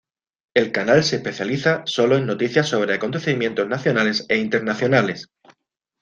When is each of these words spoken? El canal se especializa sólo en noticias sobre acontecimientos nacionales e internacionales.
El 0.55 0.71
canal 0.71 1.03
se 1.03 1.17
especializa 1.17 1.83
sólo 1.85 2.17
en 2.17 2.25
noticias 2.25 2.67
sobre 2.67 2.95
acontecimientos 2.95 3.67
nacionales 3.67 4.25
e 4.29 4.39
internacionales. 4.39 5.29